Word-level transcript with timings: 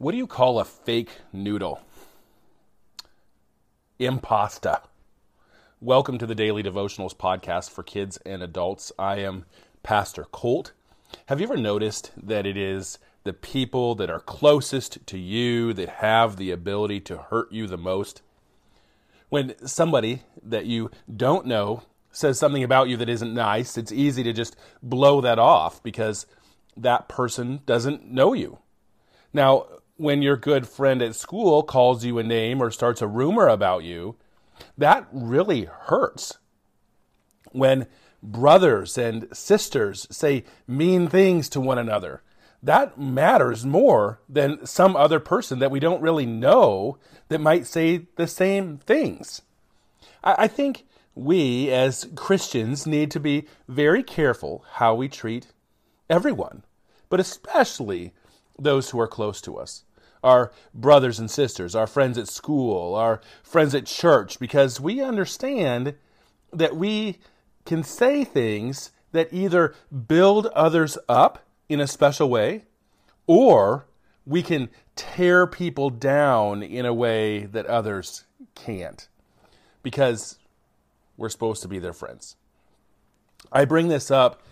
What 0.00 0.12
do 0.12 0.16
you 0.16 0.28
call 0.28 0.60
a 0.60 0.64
fake 0.64 1.10
noodle? 1.32 1.80
Impasta. 3.98 4.82
Welcome 5.80 6.18
to 6.18 6.26
the 6.26 6.36
Daily 6.36 6.62
Devotionals 6.62 7.16
podcast 7.16 7.70
for 7.70 7.82
kids 7.82 8.16
and 8.18 8.40
adults. 8.40 8.92
I 8.96 9.16
am 9.16 9.44
Pastor 9.82 10.28
Colt. 10.30 10.70
Have 11.26 11.40
you 11.40 11.46
ever 11.46 11.56
noticed 11.56 12.12
that 12.16 12.46
it 12.46 12.56
is 12.56 13.00
the 13.24 13.32
people 13.32 13.96
that 13.96 14.08
are 14.08 14.20
closest 14.20 15.04
to 15.08 15.18
you 15.18 15.72
that 15.72 15.88
have 15.88 16.36
the 16.36 16.52
ability 16.52 17.00
to 17.00 17.16
hurt 17.16 17.50
you 17.50 17.66
the 17.66 17.76
most? 17.76 18.22
When 19.30 19.56
somebody 19.66 20.22
that 20.44 20.66
you 20.66 20.92
don't 21.12 21.44
know 21.44 21.82
says 22.12 22.38
something 22.38 22.62
about 22.62 22.88
you 22.88 22.96
that 22.98 23.08
isn't 23.08 23.34
nice, 23.34 23.76
it's 23.76 23.90
easy 23.90 24.22
to 24.22 24.32
just 24.32 24.54
blow 24.80 25.20
that 25.22 25.40
off 25.40 25.82
because 25.82 26.24
that 26.76 27.08
person 27.08 27.62
doesn't 27.66 28.08
know 28.08 28.32
you. 28.32 28.58
Now, 29.32 29.66
when 29.98 30.22
your 30.22 30.36
good 30.36 30.66
friend 30.66 31.02
at 31.02 31.14
school 31.14 31.62
calls 31.62 32.04
you 32.04 32.18
a 32.18 32.22
name 32.22 32.62
or 32.62 32.70
starts 32.70 33.02
a 33.02 33.06
rumor 33.06 33.48
about 33.48 33.82
you, 33.82 34.16
that 34.78 35.06
really 35.12 35.64
hurts. 35.64 36.38
When 37.50 37.86
brothers 38.22 38.96
and 38.96 39.28
sisters 39.36 40.06
say 40.10 40.44
mean 40.66 41.08
things 41.08 41.48
to 41.50 41.60
one 41.60 41.78
another, 41.78 42.22
that 42.62 42.98
matters 42.98 43.66
more 43.66 44.20
than 44.28 44.64
some 44.64 44.96
other 44.96 45.20
person 45.20 45.58
that 45.58 45.70
we 45.70 45.80
don't 45.80 46.02
really 46.02 46.26
know 46.26 46.98
that 47.28 47.40
might 47.40 47.66
say 47.66 48.06
the 48.16 48.26
same 48.26 48.78
things. 48.78 49.42
I 50.22 50.46
think 50.46 50.86
we 51.14 51.70
as 51.70 52.08
Christians 52.14 52.86
need 52.86 53.10
to 53.12 53.20
be 53.20 53.46
very 53.66 54.02
careful 54.02 54.64
how 54.74 54.94
we 54.94 55.08
treat 55.08 55.48
everyone, 56.08 56.64
but 57.08 57.20
especially 57.20 58.12
those 58.58 58.90
who 58.90 59.00
are 59.00 59.08
close 59.08 59.40
to 59.40 59.56
us 59.56 59.84
our 60.22 60.52
brothers 60.74 61.18
and 61.18 61.30
sisters, 61.30 61.74
our 61.74 61.86
friends 61.86 62.18
at 62.18 62.28
school, 62.28 62.94
our 62.94 63.20
friends 63.42 63.74
at 63.74 63.86
church, 63.86 64.38
because 64.38 64.80
we 64.80 65.00
understand 65.00 65.94
that 66.52 66.76
we 66.76 67.18
can 67.64 67.82
say 67.82 68.24
things 68.24 68.90
that 69.12 69.32
either 69.32 69.74
build 70.06 70.46
others 70.48 70.98
up 71.08 71.44
in 71.68 71.80
a 71.80 71.86
special 71.86 72.28
way 72.28 72.64
or 73.26 73.86
we 74.26 74.42
can 74.42 74.68
tear 74.96 75.46
people 75.46 75.90
down 75.90 76.62
in 76.62 76.84
a 76.84 76.92
way 76.92 77.40
that 77.40 77.66
others 77.66 78.24
can't 78.54 79.08
because 79.82 80.38
we're 81.16 81.28
supposed 81.28 81.62
to 81.62 81.68
be 81.68 81.78
their 81.78 81.92
friends. 81.92 82.36
I 83.52 83.64
bring 83.64 83.88
this 83.88 84.10
up 84.10 84.42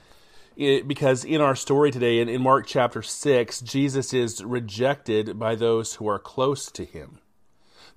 because 0.56 1.24
in 1.24 1.40
our 1.40 1.54
story 1.54 1.90
today, 1.90 2.18
in, 2.18 2.28
in 2.28 2.42
Mark 2.42 2.66
chapter 2.66 3.02
6, 3.02 3.60
Jesus 3.60 4.14
is 4.14 4.42
rejected 4.42 5.38
by 5.38 5.54
those 5.54 5.94
who 5.94 6.08
are 6.08 6.18
close 6.18 6.70
to 6.72 6.84
him, 6.84 7.18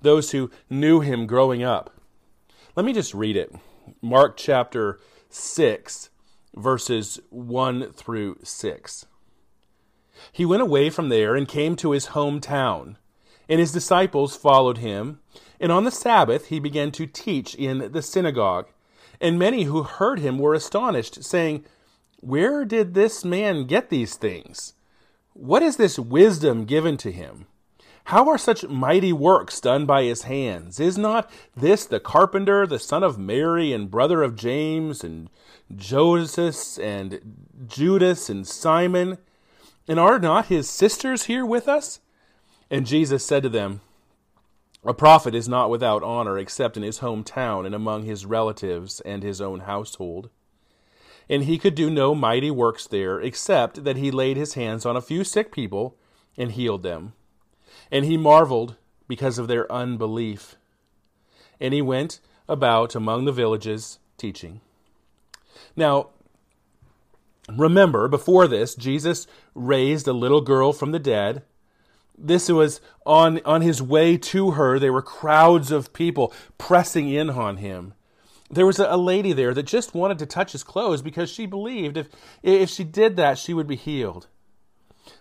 those 0.00 0.32
who 0.32 0.50
knew 0.68 1.00
him 1.00 1.26
growing 1.26 1.62
up. 1.62 1.94
Let 2.76 2.84
me 2.84 2.92
just 2.92 3.14
read 3.14 3.36
it. 3.36 3.54
Mark 4.02 4.36
chapter 4.36 5.00
6, 5.30 6.10
verses 6.54 7.18
1 7.30 7.92
through 7.92 8.38
6. 8.42 9.06
He 10.32 10.44
went 10.44 10.62
away 10.62 10.90
from 10.90 11.08
there 11.08 11.34
and 11.34 11.48
came 11.48 11.76
to 11.76 11.92
his 11.92 12.08
hometown, 12.08 12.96
and 13.48 13.58
his 13.58 13.72
disciples 13.72 14.36
followed 14.36 14.78
him. 14.78 15.20
And 15.58 15.72
on 15.72 15.84
the 15.84 15.90
Sabbath 15.90 16.46
he 16.46 16.60
began 16.60 16.90
to 16.92 17.06
teach 17.06 17.54
in 17.54 17.92
the 17.92 18.02
synagogue. 18.02 18.68
And 19.20 19.38
many 19.38 19.64
who 19.64 19.82
heard 19.82 20.18
him 20.18 20.38
were 20.38 20.54
astonished, 20.54 21.24
saying, 21.24 21.64
where 22.20 22.66
did 22.66 22.92
this 22.92 23.24
man 23.24 23.64
get 23.64 23.88
these 23.88 24.14
things? 24.14 24.74
What 25.32 25.62
is 25.62 25.76
this 25.76 25.98
wisdom 25.98 26.66
given 26.66 26.98
to 26.98 27.10
him? 27.10 27.46
How 28.04 28.28
are 28.28 28.36
such 28.36 28.66
mighty 28.66 29.12
works 29.12 29.60
done 29.60 29.86
by 29.86 30.02
his 30.02 30.22
hands? 30.22 30.78
Is 30.80 30.98
not 30.98 31.30
this 31.56 31.86
the 31.86 32.00
carpenter, 32.00 32.66
the 32.66 32.78
son 32.78 33.02
of 33.02 33.18
Mary, 33.18 33.72
and 33.72 33.90
brother 33.90 34.22
of 34.22 34.36
James, 34.36 35.02
and 35.02 35.30
Joseph, 35.74 36.78
and 36.78 37.46
Judas, 37.66 38.28
and 38.28 38.46
Simon? 38.46 39.16
And 39.88 39.98
are 39.98 40.18
not 40.18 40.46
his 40.46 40.68
sisters 40.68 41.24
here 41.24 41.46
with 41.46 41.68
us? 41.68 42.00
And 42.70 42.86
Jesus 42.86 43.24
said 43.24 43.42
to 43.44 43.48
them, 43.48 43.80
A 44.84 44.92
prophet 44.92 45.34
is 45.34 45.48
not 45.48 45.70
without 45.70 46.02
honor 46.02 46.36
except 46.38 46.76
in 46.76 46.82
his 46.82 46.98
hometown 46.98 47.64
and 47.64 47.74
among 47.74 48.04
his 48.04 48.26
relatives 48.26 49.00
and 49.00 49.22
his 49.22 49.40
own 49.40 49.60
household 49.60 50.28
and 51.30 51.44
he 51.44 51.58
could 51.58 51.76
do 51.76 51.88
no 51.88 52.12
mighty 52.12 52.50
works 52.50 52.88
there, 52.88 53.20
except 53.20 53.84
that 53.84 53.96
he 53.96 54.10
laid 54.10 54.36
his 54.36 54.54
hands 54.54 54.84
on 54.84 54.96
a 54.96 55.00
few 55.00 55.22
sick 55.22 55.52
people 55.52 55.96
and 56.36 56.50
healed 56.52 56.82
them. 56.82 57.12
And 57.88 58.04
he 58.04 58.16
marveled 58.16 58.74
because 59.06 59.38
of 59.38 59.46
their 59.46 59.70
unbelief. 59.70 60.56
And 61.60 61.72
he 61.72 61.80
went 61.80 62.18
about 62.48 62.96
among 62.96 63.26
the 63.26 63.32
villages 63.32 64.00
teaching. 64.16 64.60
Now, 65.76 66.08
remember, 67.48 68.08
before 68.08 68.48
this, 68.48 68.74
Jesus 68.74 69.28
raised 69.54 70.08
a 70.08 70.12
little 70.12 70.40
girl 70.40 70.72
from 70.72 70.90
the 70.90 70.98
dead. 70.98 71.44
This 72.18 72.48
was 72.48 72.80
on, 73.06 73.40
on 73.44 73.62
his 73.62 73.80
way 73.80 74.16
to 74.16 74.52
her. 74.52 74.80
There 74.80 74.92
were 74.92 75.00
crowds 75.00 75.70
of 75.70 75.92
people 75.92 76.34
pressing 76.58 77.08
in 77.08 77.30
on 77.30 77.58
him 77.58 77.94
there 78.50 78.66
was 78.66 78.78
a 78.78 78.96
lady 78.96 79.32
there 79.32 79.54
that 79.54 79.62
just 79.62 79.94
wanted 79.94 80.18
to 80.18 80.26
touch 80.26 80.52
his 80.52 80.64
clothes 80.64 81.02
because 81.02 81.30
she 81.30 81.46
believed 81.46 81.96
if, 81.96 82.08
if 82.42 82.68
she 82.68 82.84
did 82.84 83.16
that, 83.16 83.38
she 83.38 83.54
would 83.54 83.68
be 83.68 83.76
healed. 83.76 84.26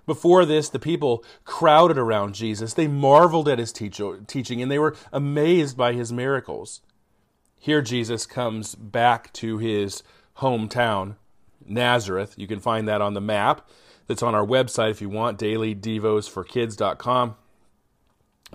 Before 0.05 0.45
this, 0.45 0.69
the 0.69 0.79
people 0.79 1.23
crowded 1.45 1.97
around 1.97 2.33
Jesus. 2.35 2.73
They 2.73 2.87
marveled 2.87 3.47
at 3.47 3.59
his 3.59 3.71
teach- 3.71 4.01
teaching 4.27 4.61
and 4.61 4.71
they 4.71 4.79
were 4.79 4.95
amazed 5.13 5.77
by 5.77 5.93
his 5.93 6.11
miracles. 6.11 6.81
Here, 7.59 7.81
Jesus 7.81 8.25
comes 8.25 8.73
back 8.75 9.31
to 9.33 9.57
his 9.57 10.01
hometown, 10.37 11.15
Nazareth. 11.65 12.33
You 12.37 12.47
can 12.47 12.59
find 12.59 12.87
that 12.87 13.01
on 13.01 13.13
the 13.13 13.21
map 13.21 13.69
that's 14.07 14.23
on 14.23 14.33
our 14.33 14.45
website 14.45 14.91
if 14.91 15.01
you 15.01 15.09
want, 15.09 15.37
dailydevosforkids.com. 15.37 17.35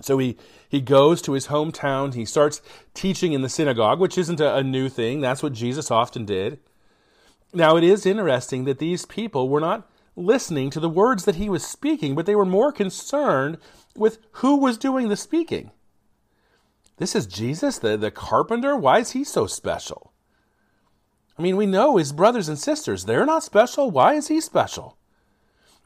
So 0.01 0.17
he, 0.17 0.37
he 0.67 0.81
goes 0.81 1.21
to 1.21 1.33
his 1.33 1.47
hometown. 1.47 2.13
He 2.13 2.25
starts 2.25 2.61
teaching 2.93 3.33
in 3.33 3.41
the 3.41 3.49
synagogue, 3.49 3.99
which 3.99 4.17
isn't 4.17 4.41
a, 4.41 4.55
a, 4.55 4.63
new 4.63 4.89
thing. 4.89 5.21
That's 5.21 5.41
what 5.41 5.53
Jesus 5.53 5.89
often 5.89 6.25
did. 6.25 6.59
Now, 7.53 7.77
it 7.77 7.83
is 7.83 8.05
interesting 8.05 8.65
that 8.65 8.79
these 8.79 9.05
people 9.05 9.47
were 9.47 9.61
not 9.61 9.89
listening 10.17 10.69
to 10.71 10.79
the 10.79 10.89
words 10.89 11.25
that 11.25 11.35
he 11.35 11.49
was 11.49 11.65
speaking, 11.65 12.15
but 12.15 12.25
they 12.25 12.35
were 12.35 12.45
more 12.45 12.71
concerned 12.71 13.57
with 13.95 14.17
who 14.33 14.57
was 14.57 14.77
doing 14.77 15.07
the 15.07 15.15
speaking. 15.15 15.71
This 16.97 17.15
is 17.15 17.25
Jesus, 17.25 17.77
the, 17.79 17.97
the 17.97 18.11
carpenter. 18.11 18.75
Why 18.75 18.99
is 18.99 19.11
he 19.11 19.23
so 19.23 19.47
special? 19.47 20.11
I 21.37 21.41
mean, 21.41 21.57
we 21.57 21.65
know 21.65 21.97
his 21.97 22.13
brothers 22.13 22.47
and 22.47 22.57
sisters, 22.57 23.05
they're 23.05 23.25
not 23.25 23.43
special. 23.43 23.91
Why 23.91 24.13
is 24.13 24.29
he 24.29 24.39
special? 24.39 24.97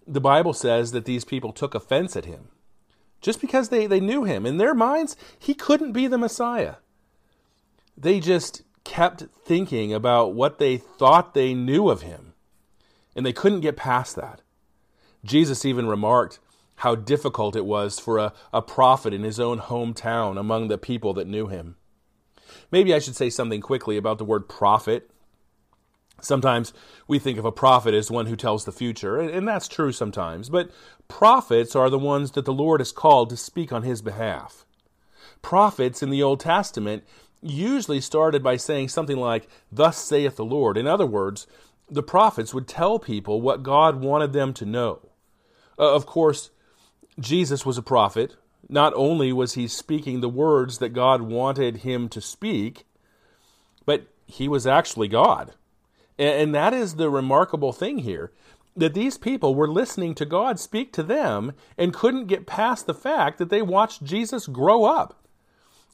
The 0.08 0.22
Bible 0.22 0.54
says 0.54 0.92
that 0.92 1.06
these 1.06 1.26
people 1.26 1.52
took 1.52 1.76
offense 1.76 2.16
at 2.16 2.26
him 2.26 2.50
just 3.22 3.42
because 3.42 3.70
they, 3.70 3.88
they 3.88 4.00
knew 4.00 4.24
him. 4.24 4.46
In 4.46 4.58
their 4.58 4.74
minds, 4.74 5.16
he 5.38 5.54
couldn't 5.54 5.92
be 5.92 6.08
the 6.08 6.18
Messiah. 6.18 6.76
They 7.98 8.20
just 8.20 8.64
kept 8.84 9.26
thinking 9.46 9.94
about 9.94 10.34
what 10.34 10.58
they 10.58 10.78
thought 10.78 11.34
they 11.34 11.54
knew 11.54 11.90
of 11.90 12.02
him, 12.02 12.34
and 13.16 13.26
they 13.26 13.34
couldn't 13.34 13.62
get 13.62 13.76
past 13.76 14.16
that. 14.16 14.42
Jesus 15.24 15.66
even 15.66 15.88
remarked 15.88 16.40
how 16.78 16.96
difficult 16.96 17.56
it 17.58 17.66
was 17.66 18.00
for 18.00 18.18
a, 18.18 18.34
a 18.54 18.62
prophet 18.62 19.14
in 19.14 19.24
his 19.24 19.40
own 19.40 19.60
hometown 19.60 20.40
among 20.40 20.70
the 20.70 20.78
people 20.78 21.14
that 21.14 21.28
knew 21.28 21.48
him. 21.48 21.76
Maybe 22.72 22.94
I 22.94 23.00
should 23.00 23.18
say 23.18 23.30
something 23.30 23.60
quickly 23.60 23.98
about 23.98 24.18
the 24.18 24.26
word 24.26 24.48
prophet 24.48 25.12
Sometimes 26.22 26.74
we 27.08 27.20
think 27.20 27.38
of 27.38 27.46
a 27.46 27.52
prophet 27.52 27.94
as 27.94 28.12
one 28.12 28.26
who 28.26 28.36
tells 28.36 28.66
the 28.66 28.72
future, 28.72 29.20
and 29.20 29.48
that's 29.48 29.68
true 29.68 29.92
sometimes, 29.92 30.50
but 30.50 30.72
prophets 31.08 31.76
are 31.76 31.90
the 31.90 32.00
ones 32.00 32.32
that 32.32 32.46
the 32.46 32.54
Lord 32.54 32.80
has 32.80 32.92
called 32.92 33.30
to 33.30 33.38
speak 33.38 33.72
on 33.72 33.84
his 33.84 34.02
behalf. 34.02 34.66
Prophets 35.42 36.04
in 36.04 36.10
the 36.10 36.24
Old 36.24 36.40
Testament 36.40 37.04
usually 37.42 38.02
started 38.02 38.44
by 38.44 38.58
saying 38.58 38.90
something 38.90 39.18
like, 39.18 39.48
Thus 39.72 39.98
saith 39.98 40.36
the 40.36 40.46
Lord. 40.46 40.78
In 40.78 40.88
other 40.88 41.06
words, 41.06 41.48
the 41.90 42.04
prophets 42.04 42.54
would 42.54 42.68
tell 42.68 43.00
people 43.00 43.42
what 43.42 43.64
God 43.64 44.02
wanted 44.02 44.34
them 44.34 44.54
to 44.56 44.66
know. 44.66 45.00
Uh, 45.78 45.94
of 45.94 46.06
course, 46.06 46.52
Jesus 47.20 47.66
was 47.66 47.78
a 47.78 47.84
prophet. 47.84 48.36
Not 48.68 48.94
only 48.96 49.34
was 49.34 49.54
he 49.54 49.68
speaking 49.68 50.22
the 50.22 50.30
words 50.30 50.78
that 50.80 50.90
God 50.90 51.22
wanted 51.22 51.78
him 51.78 52.10
to 52.10 52.22
speak, 52.22 52.86
but 53.86 54.08
he 54.28 54.48
was 54.48 54.68
actually 54.68 55.08
God. 55.08 55.54
And 56.20 56.54
that 56.54 56.74
is 56.74 56.96
the 56.96 57.10
remarkable 57.10 57.74
thing 57.74 58.00
here 58.00 58.32
that 58.76 58.94
these 58.94 59.18
people 59.18 59.56
were 59.56 59.68
listening 59.68 60.14
to 60.16 60.26
God 60.26 60.60
speak 60.60 60.94
to 60.94 61.04
them 61.04 61.54
and 61.78 61.94
couldn't 61.94 62.28
get 62.28 62.46
past 62.46 62.86
the 62.86 62.94
fact 62.94 63.38
that 63.40 63.50
they 63.50 63.62
watched 63.62 64.04
Jesus 64.04 64.46
grow 64.46 64.86
up. 64.86 65.24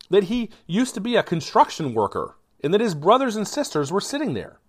That 0.09 0.25
he 0.25 0.49
used 0.67 0.93
to 0.95 1.01
be 1.01 1.15
a 1.15 1.23
construction 1.23 1.93
worker 1.93 2.35
and 2.61 2.73
that 2.73 2.81
his 2.81 2.93
brothers 2.93 3.35
and 3.35 3.47
sisters 3.47 3.91
were 3.91 4.01
sitting 4.01 4.33
there. 4.33 4.59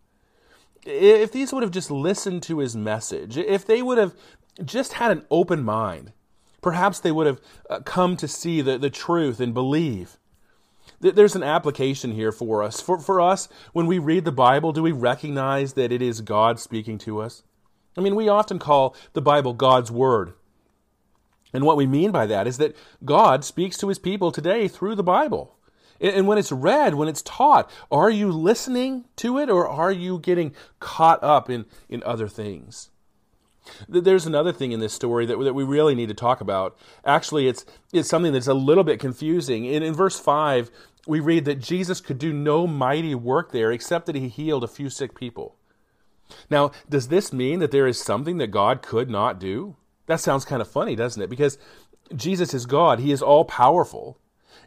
If 0.85 1.33
these 1.33 1.53
would 1.53 1.63
have 1.63 1.73
just 1.73 1.91
listened 1.91 2.43
to 2.45 2.59
his 2.59 2.77
message, 2.77 3.37
if 3.37 3.67
they 3.67 3.83
would 3.83 3.99
have 3.99 4.15
just 4.65 4.95
had 4.95 5.11
an 5.11 5.27
open 5.31 5.65
mind, 5.65 6.13
Perhaps 6.67 6.99
they 6.99 7.13
would 7.13 7.29
have 7.29 7.41
uh, 7.71 7.79
come 7.85 8.17
to 8.17 8.27
see 8.27 8.61
the, 8.61 8.77
the 8.77 8.91
truth 8.91 9.39
and 9.39 9.55
believe. 9.55 10.19
There's 11.01 11.37
an 11.37 11.43
application 11.43 12.13
here 12.13 12.33
for 12.33 12.63
us. 12.63 12.81
For, 12.81 12.99
for 12.99 13.21
us, 13.21 13.49
when 13.73 13.87
we 13.87 13.99
read 13.99 14.25
the 14.25 14.33
Bible, 14.33 14.73
do 14.73 14.83
we 14.83 14.93
recognize 14.93 15.75
that 15.75 15.93
it 15.93 16.01
is 16.01 16.21
God 16.21 16.59
speaking 16.59 16.99
to 16.99 17.21
us? 17.21 17.43
I 17.97 18.01
mean, 18.01 18.15
we 18.15 18.29
often 18.29 18.59
call 18.59 18.95
the 19.13 19.23
Bible 19.23 19.53
God's 19.53 19.91
Word. 19.91 20.35
And 21.53 21.65
what 21.65 21.77
we 21.77 21.87
mean 21.87 22.11
by 22.11 22.27
that 22.27 22.47
is 22.47 22.59
that 22.59 22.77
God 23.05 23.45
speaks 23.45 23.79
to 23.79 23.89
his 23.89 23.99
people 23.99 24.33
today 24.33 24.69
through 24.69 24.95
the 24.95 25.03
Bible. 25.03 25.57
And 26.01 26.27
when 26.27 26.37
it's 26.37 26.53
read, 26.53 26.95
when 26.95 27.09
it's 27.09 27.23
taught, 27.23 27.71
are 27.91 28.11
you 28.11 28.31
listening 28.31 29.07
to 29.17 29.39
it 29.39 29.49
or 29.49 29.67
are 29.67 29.93
you 29.93 30.19
getting 30.19 30.55
caught 30.79 31.23
up 31.23 31.49
in, 31.49 31.65
in 31.89 32.03
other 32.03 32.29
things? 32.29 32.91
There's 33.89 34.27
another 34.27 34.53
thing 34.53 34.73
in 34.73 34.81
this 34.81 34.93
story 34.93 35.27
that, 35.27 35.39
that 35.39 35.55
we 35.55 35.65
really 35.65 35.95
need 35.95 36.09
to 36.09 36.15
talk 36.15 36.41
about. 36.41 36.77
Actually, 37.05 37.49
it's, 37.49 37.65
it's 37.93 38.09
something 38.09 38.33
that's 38.33 38.47
a 38.47 38.55
little 38.55 38.85
bit 38.85 39.01
confusing. 39.01 39.65
In, 39.65 39.83
in 39.83 39.95
verse 39.95 40.19
5, 40.19 40.71
we 41.07 41.21
read 41.21 41.45
that 41.45 41.61
Jesus 41.61 42.01
could 42.01 42.19
do 42.19 42.33
no 42.33 42.67
mighty 42.67 43.15
work 43.15 43.53
there 43.53 43.73
except 43.73 44.07
that 44.07 44.17
he 44.17 44.29
healed 44.29 44.65
a 44.65 44.69
few 44.69 44.91
sick 44.91 45.15
people. 45.15 45.57
Now, 46.51 46.73
does 46.89 47.09
this 47.09 47.33
mean 47.33 47.61
that 47.61 47.71
there 47.71 47.87
is 47.87 48.01
something 48.01 48.39
that 48.39 48.49
God 48.49 48.83
could 48.83 49.09
not 49.09 49.39
do? 49.39 49.77
That 50.07 50.21
sounds 50.21 50.45
kind 50.45 50.61
of 50.61 50.69
funny, 50.69 50.97
doesn't 50.97 51.23
it? 51.23 51.31
Because 51.31 51.59
Jesus 52.15 52.55
is 52.55 52.67
God, 52.67 53.01
He 53.01 53.13
is 53.13 53.23
all 53.23 53.45
powerful. 53.45 54.19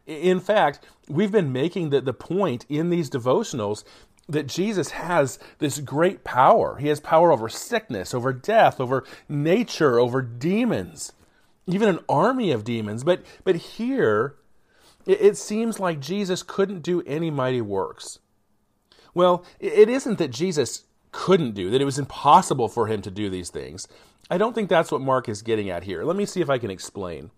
In 0.06 0.40
fact, 0.40 0.80
we've 1.08 1.32
been 1.32 1.52
making 1.52 1.90
the, 1.90 2.02
the 2.02 2.14
point 2.14 2.66
in 2.68 2.90
these 2.90 3.10
devotionals 3.10 3.84
that 4.30 4.48
Jesus 4.48 4.92
has 4.92 5.40
this 5.58 5.80
great 5.80 6.24
power. 6.24 6.78
He 6.78 6.88
has 6.88 7.00
power 7.00 7.32
over 7.32 7.50
sickness, 7.50 8.14
over 8.14 8.32
death, 8.32 8.80
over 8.80 9.04
nature, 9.28 10.00
over 10.00 10.22
demons, 10.22 11.12
even 11.66 11.90
an 11.90 12.00
army 12.08 12.52
of 12.52 12.64
demons. 12.64 13.04
But, 13.04 13.24
but 13.44 13.56
here, 13.56 14.36
it, 15.06 15.20
it 15.22 15.38
seems 15.38 15.80
like 15.80 16.00
Jesus 16.00 16.44
couldn't 16.44 16.82
do 16.82 17.02
any 17.02 17.32
mighty 17.32 17.62
works. 17.62 18.20
Well, 19.14 19.44
it 19.60 19.90
isn't 19.90 20.20
that 20.20 20.30
Jesus 20.30 20.84
couldn't 21.12 21.54
do, 21.54 21.72
that 21.72 21.82
it 21.82 21.86
was 21.86 21.98
impossible 21.98 22.70
for 22.70 22.86
him 22.88 23.02
to 23.02 23.12
do 23.12 23.30
these 23.30 23.50
things. 23.50 23.88
I 24.30 24.38
don't 24.38 24.54
think 24.54 24.70
that's 24.70 24.92
what 24.92 25.02
Mark 25.02 25.28
is 25.28 25.42
getting 25.42 25.72
at 25.72 25.84
here. 25.84 26.04
Let 26.04 26.16
me 26.16 26.28
see 26.28 26.42
if 26.42 26.52
I 26.52 26.60
can 26.60 26.70
explain. 26.70 27.32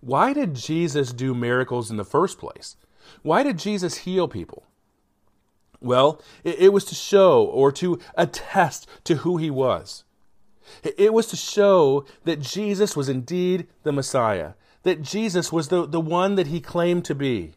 Why 0.00 0.32
did 0.32 0.54
Jesus 0.54 1.12
do 1.12 1.34
miracles 1.34 1.90
in 1.90 1.98
the 1.98 2.04
first 2.04 2.38
place? 2.38 2.76
Why 3.22 3.42
did 3.42 3.58
Jesus 3.58 3.98
heal 3.98 4.28
people? 4.28 4.64
Well, 5.80 6.20
it, 6.44 6.58
it 6.58 6.72
was 6.72 6.84
to 6.86 6.94
show 6.94 7.44
or 7.44 7.70
to 7.72 7.98
attest 8.14 8.86
to 9.04 9.16
who 9.16 9.36
he 9.36 9.50
was. 9.50 10.04
It 10.82 11.12
was 11.12 11.26
to 11.28 11.36
show 11.36 12.04
that 12.24 12.40
Jesus 12.40 12.96
was 12.96 13.08
indeed 13.08 13.68
the 13.82 13.92
Messiah, 13.92 14.52
that 14.82 15.02
Jesus 15.02 15.52
was 15.52 15.68
the, 15.68 15.86
the 15.86 16.00
one 16.00 16.34
that 16.34 16.48
he 16.48 16.60
claimed 16.60 17.04
to 17.04 17.14
be, 17.14 17.52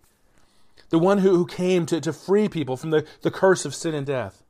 the 0.90 1.00
one 1.00 1.20
who, 1.20 1.36
who 1.36 1.46
came 1.46 1.86
to, 1.88 2.00
to 2.02 2.14
free 2.14 2.48
people 2.48 2.78
from 2.78 2.92
the, 2.92 3.06
the 3.22 3.32
curse 3.32 3.66
of 3.66 3.76
sin 3.76 3.96
and 3.96 4.06
death. 4.06 4.44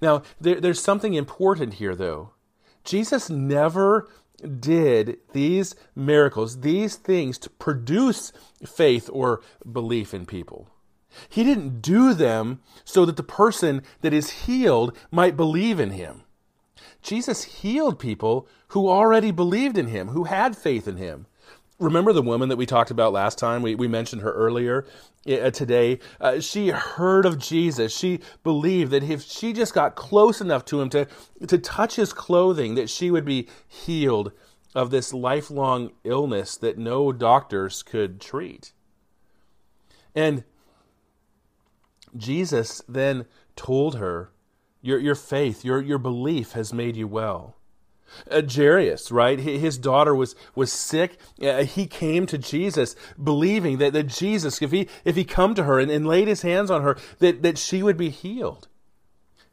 Now, 0.00 0.22
there, 0.40 0.60
there's 0.60 0.82
something 0.82 1.14
important 1.14 1.74
here, 1.74 1.94
though. 1.94 2.30
Jesus 2.84 3.30
never 3.30 4.08
did 4.60 5.18
these 5.32 5.74
miracles, 5.94 6.60
these 6.60 6.96
things 6.96 7.38
to 7.38 7.50
produce 7.50 8.32
faith 8.64 9.08
or 9.12 9.40
belief 9.70 10.12
in 10.12 10.26
people. 10.26 10.68
He 11.28 11.44
didn't 11.44 11.82
do 11.82 12.14
them 12.14 12.60
so 12.84 13.04
that 13.04 13.16
the 13.16 13.22
person 13.22 13.82
that 14.00 14.12
is 14.12 14.30
healed 14.30 14.96
might 15.10 15.36
believe 15.36 15.78
in 15.80 15.90
him. 15.90 16.22
Jesus 17.02 17.44
healed 17.44 17.98
people 17.98 18.46
who 18.68 18.88
already 18.88 19.30
believed 19.30 19.76
in 19.76 19.88
him, 19.88 20.08
who 20.08 20.24
had 20.24 20.56
faith 20.56 20.86
in 20.86 20.96
him. 20.96 21.26
Remember 21.78 22.12
the 22.12 22.22
woman 22.22 22.48
that 22.48 22.56
we 22.56 22.64
talked 22.64 22.92
about 22.92 23.12
last 23.12 23.38
time? 23.38 23.60
We, 23.60 23.74
we 23.74 23.88
mentioned 23.88 24.22
her 24.22 24.32
earlier 24.32 24.86
uh, 25.26 25.50
today. 25.50 25.98
Uh, 26.20 26.38
she 26.38 26.68
heard 26.68 27.26
of 27.26 27.38
Jesus. 27.38 27.96
She 27.96 28.20
believed 28.44 28.92
that 28.92 29.02
if 29.02 29.22
she 29.22 29.52
just 29.52 29.74
got 29.74 29.96
close 29.96 30.40
enough 30.40 30.64
to 30.66 30.80
him 30.80 30.88
to, 30.90 31.08
to 31.46 31.58
touch 31.58 31.96
his 31.96 32.12
clothing, 32.12 32.76
that 32.76 32.88
she 32.88 33.10
would 33.10 33.24
be 33.24 33.48
healed 33.66 34.30
of 34.74 34.90
this 34.90 35.12
lifelong 35.12 35.90
illness 36.04 36.56
that 36.56 36.78
no 36.78 37.12
doctors 37.12 37.82
could 37.82 38.20
treat. 38.20 38.72
And 40.14 40.44
Jesus 42.16 42.82
then 42.88 43.26
told 43.56 43.96
her, 43.96 44.32
Your, 44.80 44.98
your 44.98 45.14
faith, 45.14 45.64
your, 45.64 45.80
your 45.80 45.98
belief 45.98 46.52
has 46.52 46.72
made 46.72 46.96
you 46.96 47.08
well. 47.08 47.56
Uh, 48.30 48.42
Jairus, 48.42 49.10
right? 49.10 49.38
His 49.38 49.78
daughter 49.78 50.14
was 50.14 50.34
was 50.54 50.70
sick. 50.72 51.16
Uh, 51.40 51.64
he 51.64 51.86
came 51.86 52.26
to 52.26 52.36
Jesus, 52.36 52.94
believing 53.22 53.78
that, 53.78 53.94
that 53.94 54.08
Jesus, 54.08 54.60
if 54.60 54.70
he 54.70 54.88
if 55.04 55.16
he 55.16 55.24
come 55.24 55.54
to 55.54 55.64
her 55.64 55.78
and, 55.80 55.90
and 55.90 56.06
laid 56.06 56.28
his 56.28 56.42
hands 56.42 56.70
on 56.70 56.82
her, 56.82 56.96
that, 57.20 57.42
that 57.42 57.58
she 57.58 57.82
would 57.82 57.96
be 57.96 58.10
healed. 58.10 58.68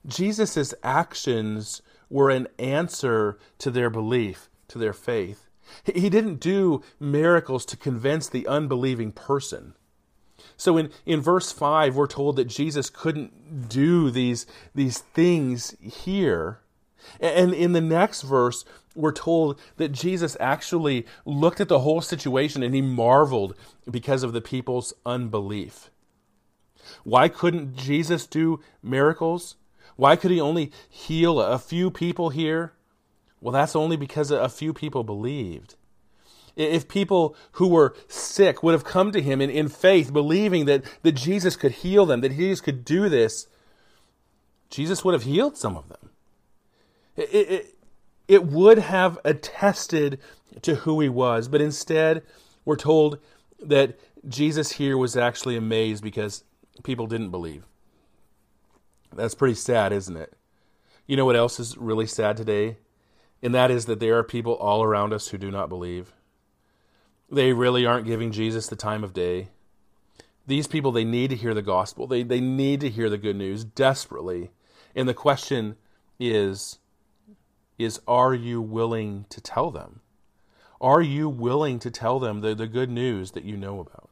Jesus' 0.05 0.73
actions 0.83 1.81
were 2.09 2.29
an 2.29 2.47
answer 2.57 3.37
to 3.59 3.71
their 3.71 3.89
belief, 3.89 4.49
to 4.67 4.77
their 4.77 4.93
faith. 4.93 5.49
He 5.83 6.09
didn't 6.09 6.39
do 6.39 6.81
miracles 6.99 7.65
to 7.67 7.77
convince 7.77 8.27
the 8.27 8.47
unbelieving 8.47 9.11
person. 9.11 9.75
So 10.59 10.77
in, 10.77 10.91
in 11.07 11.21
verse 11.21 11.51
5, 11.51 11.95
we're 11.95 12.05
told 12.05 12.35
that 12.35 12.45
Jesus 12.45 12.91
couldn't 12.91 13.69
do 13.69 14.11
these, 14.11 14.45
these 14.75 14.99
things 14.99 15.75
here 15.81 16.59
and 17.19 17.53
in 17.53 17.73
the 17.73 17.81
next 17.81 18.21
verse, 18.21 18.65
we're 18.95 19.11
told 19.11 19.59
that 19.77 19.91
Jesus 19.91 20.35
actually 20.39 21.05
looked 21.25 21.61
at 21.61 21.69
the 21.69 21.79
whole 21.79 22.01
situation 22.01 22.63
and 22.63 22.73
he 22.73 22.81
marveled 22.81 23.55
because 23.89 24.23
of 24.23 24.33
the 24.33 24.41
people's 24.41 24.93
unbelief. 25.05 25.89
Why 27.03 27.29
couldn't 27.29 27.75
Jesus 27.75 28.25
do 28.25 28.59
miracles? 28.81 29.55
Why 29.95 30.15
could 30.15 30.31
he 30.31 30.41
only 30.41 30.71
heal 30.89 31.39
a 31.39 31.59
few 31.59 31.91
people 31.91 32.29
here? 32.29 32.73
Well, 33.41 33.53
that's 33.53 33.75
only 33.75 33.95
because 33.95 34.31
a 34.31 34.49
few 34.49 34.73
people 34.73 35.03
believed. 35.03 35.75
If 36.55 36.87
people 36.87 37.35
who 37.53 37.67
were 37.67 37.95
sick 38.07 38.63
would 38.63 38.73
have 38.73 38.83
come 38.83 39.11
to 39.11 39.21
him 39.21 39.41
in, 39.41 39.49
in 39.49 39.67
faith, 39.67 40.11
believing 40.11 40.65
that, 40.65 40.83
that 41.03 41.13
Jesus 41.13 41.55
could 41.55 41.71
heal 41.71 42.05
them, 42.05 42.21
that 42.21 42.35
Jesus 42.35 42.61
could 42.61 42.83
do 42.83 43.09
this, 43.09 43.47
Jesus 44.69 45.03
would 45.03 45.13
have 45.13 45.23
healed 45.23 45.57
some 45.57 45.77
of 45.77 45.89
them. 45.89 46.09
It, 47.15 47.29
it, 47.33 47.75
it 48.27 48.45
would 48.45 48.79
have 48.79 49.17
attested 49.25 50.19
to 50.61 50.75
who 50.75 50.99
he 50.99 51.09
was, 51.09 51.47
but 51.47 51.61
instead, 51.61 52.23
we're 52.65 52.75
told 52.75 53.19
that 53.61 53.99
Jesus 54.27 54.73
here 54.73 54.97
was 54.97 55.17
actually 55.17 55.55
amazed 55.55 56.03
because 56.03 56.43
people 56.83 57.07
didn't 57.07 57.31
believe. 57.31 57.65
That's 59.15 59.35
pretty 59.35 59.55
sad, 59.55 59.91
isn't 59.91 60.15
it? 60.15 60.33
You 61.07 61.17
know 61.17 61.25
what 61.25 61.35
else 61.35 61.59
is 61.59 61.77
really 61.77 62.05
sad 62.05 62.37
today? 62.37 62.77
And 63.41 63.55
that 63.55 63.71
is 63.71 63.85
that 63.85 63.99
there 63.99 64.17
are 64.17 64.23
people 64.23 64.53
all 64.53 64.83
around 64.83 65.13
us 65.13 65.29
who 65.29 65.37
do 65.37 65.49
not 65.49 65.69
believe. 65.69 66.13
They 67.31 67.53
really 67.53 67.85
aren't 67.85 68.07
giving 68.07 68.31
Jesus 68.31 68.67
the 68.67 68.75
time 68.75 69.03
of 69.03 69.13
day. 69.13 69.49
These 70.47 70.67
people, 70.67 70.91
they 70.91 71.03
need 71.03 71.29
to 71.29 71.35
hear 71.35 71.53
the 71.53 71.61
gospel. 71.61 72.07
They, 72.07 72.23
they 72.23 72.41
need 72.41 72.79
to 72.81 72.89
hear 72.89 73.09
the 73.09 73.19
good 73.19 73.35
news 73.35 73.63
desperately. 73.63 74.49
And 74.95 75.07
the 75.07 75.13
question 75.13 75.75
is 76.19 76.79
is 77.77 78.01
are 78.07 78.33
you 78.33 78.61
willing 78.61 79.25
to 79.29 79.39
tell 79.39 79.71
them? 79.71 80.01
Are 80.81 81.01
you 81.01 81.29
willing 81.29 81.79
to 81.79 81.91
tell 81.91 82.19
them 82.19 82.41
the, 82.41 82.53
the 82.53 82.67
good 82.67 82.89
news 82.89 83.31
that 83.31 83.45
you 83.45 83.57
know 83.57 83.79
about? 83.79 84.09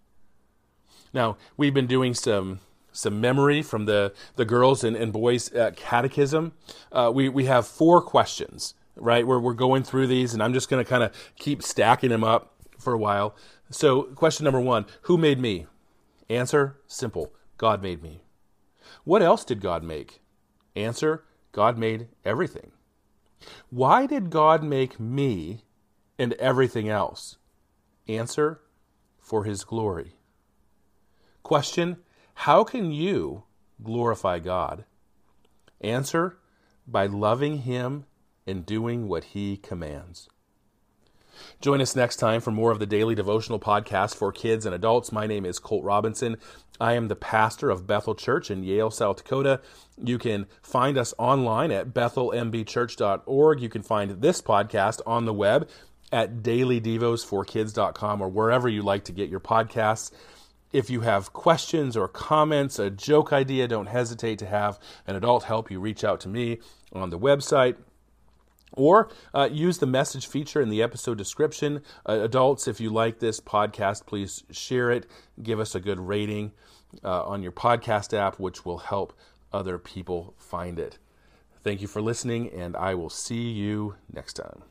Now, 1.13 1.37
we've 1.57 1.73
been 1.73 1.87
doing 1.87 2.13
some 2.13 2.59
some 2.91 3.21
memory 3.21 3.61
from 3.61 3.85
the, 3.85 4.11
the 4.37 4.45
girls 4.45 4.83
and, 4.83 4.95
and 4.95 5.13
boys 5.13 5.51
catechism. 5.75 6.53
Uh, 6.91 7.11
we, 7.13 7.29
we 7.29 7.45
have 7.45 7.67
four 7.67 8.01
questions, 8.01 8.73
right? 8.95 9.27
Where 9.27 9.39
we're 9.39 9.53
going 9.53 9.83
through 9.83 10.07
these, 10.07 10.33
and 10.33 10.41
I'm 10.41 10.51
just 10.51 10.67
going 10.67 10.83
to 10.83 10.89
kind 10.89 11.03
of 11.03 11.11
keep 11.37 11.61
stacking 11.61 12.09
them 12.09 12.23
up 12.23 12.55
for 12.77 12.93
a 12.93 12.97
while. 12.97 13.35
So, 13.69 14.03
question 14.03 14.43
number 14.43 14.61
one 14.61 14.85
Who 15.03 15.17
made 15.17 15.39
me? 15.39 15.67
Answer 16.29 16.77
simple 16.87 17.33
God 17.57 17.81
made 17.81 18.03
me. 18.03 18.21
What 19.03 19.21
else 19.21 19.43
did 19.43 19.61
God 19.61 19.83
make? 19.83 20.21
Answer 20.75 21.23
God 21.51 21.77
made 21.77 22.07
everything. 22.23 22.71
Why 23.69 24.05
did 24.05 24.29
God 24.29 24.63
make 24.63 24.99
me 24.99 25.63
and 26.19 26.33
everything 26.33 26.89
else? 26.89 27.37
Answer 28.07 28.61
For 29.19 29.43
His 29.43 29.63
glory. 29.63 30.15
Question 31.43 31.97
How 32.33 32.63
can 32.63 32.91
you 32.91 33.43
glorify 33.83 34.39
God? 34.39 34.85
Answer 35.81 36.37
By 36.87 37.05
loving 37.05 37.59
Him 37.59 38.05
and 38.45 38.65
doing 38.65 39.07
what 39.07 39.25
He 39.25 39.57
commands. 39.57 40.29
Join 41.61 41.81
us 41.81 41.95
next 41.95 42.17
time 42.17 42.41
for 42.41 42.51
more 42.51 42.71
of 42.71 42.79
the 42.79 42.85
daily 42.85 43.15
devotional 43.15 43.59
podcast 43.59 44.15
for 44.15 44.31
kids 44.31 44.65
and 44.65 44.73
adults. 44.73 45.11
My 45.11 45.27
name 45.27 45.45
is 45.45 45.59
Colt 45.59 45.83
Robinson. 45.83 46.37
I 46.79 46.93
am 46.93 47.07
the 47.07 47.15
pastor 47.15 47.69
of 47.69 47.87
Bethel 47.87 48.15
Church 48.15 48.51
in 48.51 48.63
Yale, 48.63 48.91
South 48.91 49.17
Dakota. 49.17 49.61
You 50.01 50.17
can 50.17 50.45
find 50.61 50.97
us 50.97 51.13
online 51.17 51.71
at 51.71 51.93
bethelmbchurch.org. 51.93 53.61
You 53.61 53.69
can 53.69 53.81
find 53.81 54.21
this 54.21 54.41
podcast 54.41 55.01
on 55.05 55.25
the 55.25 55.33
web 55.33 55.67
at 56.11 56.37
dailydevos4kids.com 56.37 58.21
or 58.21 58.29
wherever 58.29 58.69
you 58.69 58.81
like 58.81 59.03
to 59.05 59.11
get 59.11 59.29
your 59.29 59.39
podcasts. 59.39 60.11
If 60.73 60.89
you 60.89 61.01
have 61.01 61.33
questions 61.33 61.95
or 61.95 62.07
comments, 62.07 62.77
a 62.77 62.89
joke 62.89 63.31
idea, 63.31 63.67
don't 63.67 63.87
hesitate 63.87 64.37
to 64.39 64.45
have 64.45 64.79
an 65.05 65.15
adult 65.15 65.43
help 65.43 65.71
you 65.71 65.79
reach 65.79 66.03
out 66.03 66.19
to 66.21 66.29
me 66.29 66.59
on 66.93 67.09
the 67.09 67.19
website. 67.19 67.77
Or 68.73 69.09
uh, 69.33 69.49
use 69.51 69.77
the 69.79 69.85
message 69.87 70.27
feature 70.27 70.61
in 70.61 70.69
the 70.69 70.83
episode 70.83 71.17
description. 71.17 71.81
Uh, 72.07 72.19
adults, 72.21 72.67
if 72.67 72.79
you 72.79 72.89
like 72.89 73.19
this 73.19 73.39
podcast, 73.39 74.05
please 74.05 74.43
share 74.51 74.91
it. 74.91 75.07
Give 75.41 75.59
us 75.59 75.73
a 75.73 75.79
good 75.79 75.99
rating 75.99 76.51
uh, 77.03 77.23
on 77.23 77.41
your 77.41 77.51
podcast 77.51 78.13
app, 78.15 78.39
which 78.39 78.65
will 78.65 78.79
help 78.79 79.17
other 79.53 79.77
people 79.77 80.33
find 80.37 80.79
it. 80.79 80.97
Thank 81.63 81.81
you 81.81 81.87
for 81.87 82.01
listening, 82.01 82.51
and 82.51 82.75
I 82.75 82.93
will 82.93 83.09
see 83.09 83.49
you 83.49 83.95
next 84.13 84.33
time. 84.33 84.63